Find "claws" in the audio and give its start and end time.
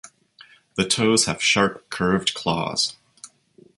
2.33-2.95